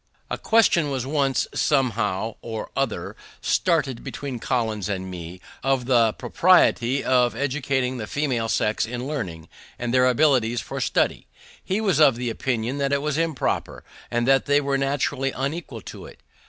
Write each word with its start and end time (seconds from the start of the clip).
A 0.31 0.37
question 0.39 0.89
was 0.89 1.05
once, 1.05 1.45
somehow 1.53 2.33
or 2.41 2.71
other, 2.75 3.15
started 3.39 4.03
between 4.03 4.39
Collins 4.39 4.89
and 4.89 5.11
me, 5.11 5.39
of 5.61 5.85
the 5.85 6.13
propriety 6.13 7.03
of 7.03 7.35
educating 7.35 7.97
the 7.97 8.07
female 8.07 8.49
sex 8.49 8.87
in 8.87 9.05
learning, 9.05 9.47
and 9.77 9.93
their 9.93 10.07
abilities 10.07 10.59
for 10.59 10.81
study. 10.81 11.27
He 11.63 11.79
was 11.79 11.99
of 11.99 12.17
opinion 12.17 12.79
that 12.79 12.91
it 12.91 13.03
was 13.03 13.15
improper, 13.19 13.83
and 14.09 14.27
that 14.27 14.47
they 14.47 14.59
were 14.59 14.75
naturally 14.75 15.29
unequal 15.33 15.81
to 15.81 16.07
it. 16.07 16.19